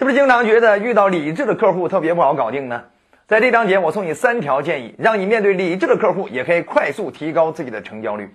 [0.00, 2.84] 是不是经常觉得遇到理智的客户特别不好搞定呢？
[3.26, 8.34] 在这章节，我送你三条建议，让你面对理智的客户也可以快速提高自己的成交率。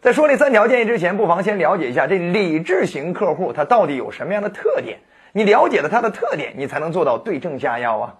[0.00, 5.00] 在说这三条建议之前，不妨先了解一下这理智型客户他到底有什么样的特点。
[5.32, 8.14] 你了解了他的特点，你才能做到对症下药啊。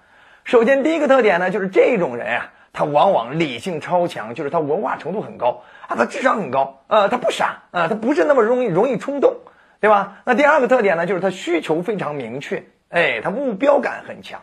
[0.44, 9.38] 首先，第一个特点呢，就是这种人啊，他往往理性超强，就是他文化程度很高啊，他智商很高，呃，他不傻啊，他不是那么容易容易冲动，
[9.80, 10.18] 对吧？
[10.24, 14.40] 那第二个特点呢，就是他需求非常明确，哎，他目标感很强。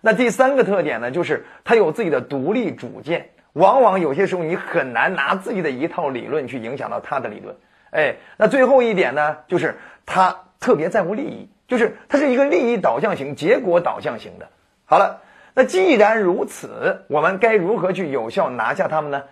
[0.00, 3.30] 那第三个特点呢，就是他有自己的独立主见。
[3.54, 7.56] 往往有些时候你很难拿自己的一套理论去影响到他的理论，
[7.90, 9.76] 哎，那最后一点呢，就是
[10.06, 14.48] 他特别在乎利益，就是他是一个利益导向型、结果导向型的。
[14.84, 15.22] 好了，
[15.54, 19.24] 那既然如此，我们该如何去有效拿下他们呢？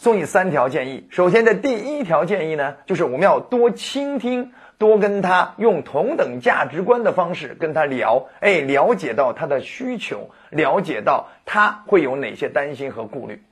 [0.00, 1.08] 送你三条建议。
[1.10, 13.42] 首先，的第一条建议呢，就是我们要多倾听，多跟他用同等价值观的方式跟他聊，哎，了解到他的需求，了解到他会有哪些担心和顾虑。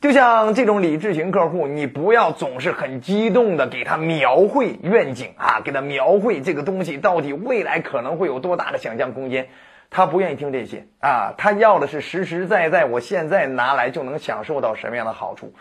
[0.00, 9.48] 就像这种理智型客户，你不要总是很激动的给他描绘愿景啊，给他描绘这个东西到底未来可能会有多大的想象空间，
[9.90, 15.52] 他不愿意听这些啊，他要的是实实在在，我现在拿来就能享受到什么样的好处，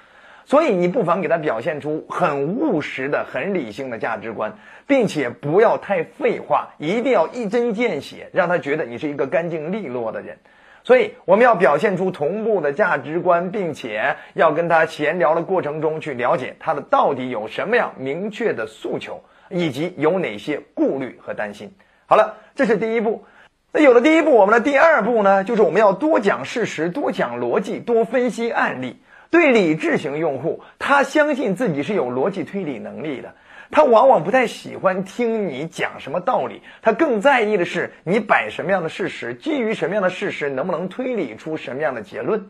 [0.45, 4.53] 所以你不妨给他表现出很务实的、很理性的价值观，
[4.85, 10.37] 并且不要太废话，一定要一针见血，让他觉得你是一个干净利落的人。
[10.83, 21.69] 所以我们要表现出同步的价值观，并且要跟他闲聊的过程中去了解他的到底有什么样明确的诉求，以及有哪些顾虑和担心。
[22.05, 23.25] 好了，这是第一步。
[23.73, 29.01] 那有了第一步，我们的第二步呢，就是我们要多讲事实，多讲逻辑，多分析案例。
[29.29, 33.35] 对理智型用户，他相信自己是有逻辑推理能力的。
[33.69, 42.47] 他往往不太喜欢听你讲什么道理，他更在意的是你摆什么样的事实，基于什么样的事实，能不能推理出什么样的结论，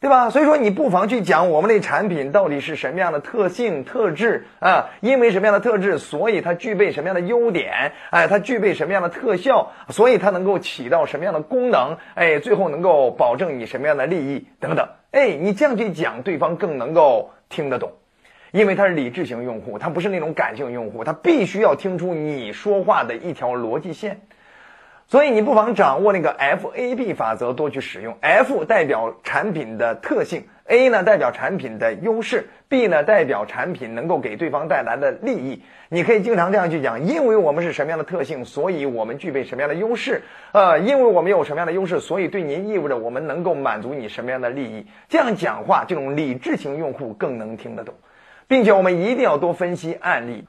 [0.00, 0.30] 对吧？
[0.30, 4.88] 所以说，你不妨去讲我们的产品到底是什么样的特性特质啊？
[5.00, 7.92] 因为什么样的特质，所以它具备什么样的优点？
[8.08, 11.98] 哎，它具备什么样的特效，所以它能够起到什么样的功能？
[12.14, 14.88] 哎，最后能够保证你什么样的利益等等？
[15.10, 17.92] 哎，你这样去讲，对方更能够听得懂。
[18.52, 24.22] 因为他是理智型用户，他不是那种感性用户，他必须要听出你说话的一条逻辑线，
[25.10, 28.16] 所以你不妨掌握那个 F A B 法则，多去使用。
[28.20, 35.64] F 代表产品的特性，A 呢代表产品的优势，B 呢代表产品能够给对方带来的利益。
[35.88, 40.22] 你可以经常这样去讲，因为我们是什么样的特性，所以我们具备什么样的优势。
[40.52, 44.86] 呃，因为我们有什么样的优势，所以对您意味着我们能够满足你什么样的利益。
[45.08, 47.92] 这样讲话，这种理智型用户更能听得懂。
[48.46, 50.44] 并且我们一定要多分析案例。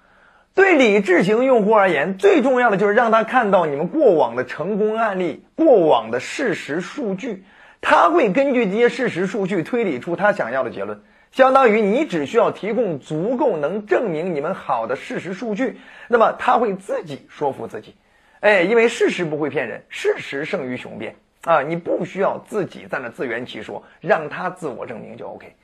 [0.53, 7.45] 对理智型用户而言，最重要的就是让他看到你们过往的成功案例、过往的事实数据，
[7.79, 11.01] 他会根据这些事实数据推理出他想要的结论。
[11.31, 15.79] 相当于你只需要提供足够能证明你们好的事实数据，
[16.09, 17.95] 那么他会自己说服自己。
[18.41, 21.61] 哎，因为事实不会骗人，事实胜于雄辩啊！
[21.61, 25.55] 你不需要自己在那自圆其说，让他自我证明就 OK。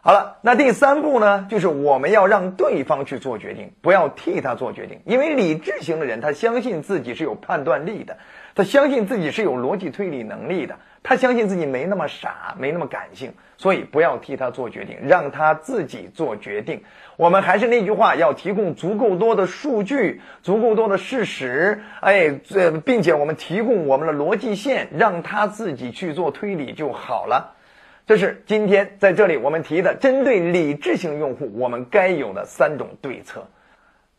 [0.00, 5.00] 好了，那第三步呢，就是我们要让对方去做决定，不要替他做决定。
[5.04, 8.16] 因为理智型的人，他相信自己是有判断力的，
[8.54, 13.34] 他相信自己是有逻辑推理能力的，他相信自己没那么傻，没那么感性。
[13.58, 16.84] 所以不要替他做决定，让他自己做决定。
[17.16, 27.56] 我们还是那句话，要提供足够多的数据，足够多的事实，哎，这并且我们提供我们的逻辑线，让他自己去做推理就好了。
[28.08, 33.46] 这是今天在这里我们提的针对理智型用户我们该有的三种对策。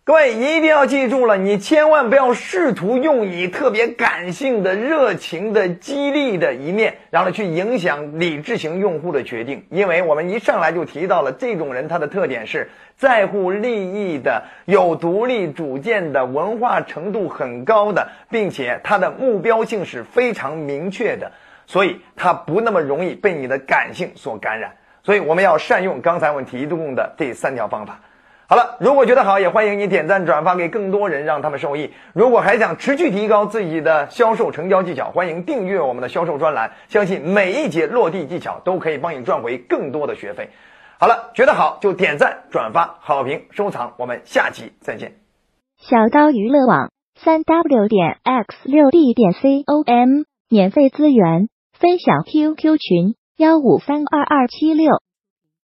[0.03, 9.65] 各位一定要记住了，你千万不要试图用你特别感性的、热情的、激励的一面，然后去影响理智型用户的决定。
[9.71, 21.31] 因为我们一上来就提到了这种人，他的特点是在乎利益的、有独立主见的、文化程度很高的，并且他的目标性是非常明确的。
[21.69, 27.99] 所以他不那么容易被你的感性所感染，所以我们要善用刚才我们提供的这三条方法。
[28.47, 31.93] 好了，如果觉得好，也欢迎你点赞转发给更多人，让他们受益。
[32.13, 40.49] 如果还想持续提高自己的销售成交技巧，欢迎订阅我们的销售专栏，相信每一节落地技巧都可以帮你赚回更多的学费。
[40.97, 45.13] 好了，觉得好就点赞转发好评收藏，我们下期再见。
[45.77, 51.49] 小刀娱乐网三 w 点 x 六 d 点 com 免费资源。
[51.79, 55.01] 分享 QQ 群：幺五三二二七六。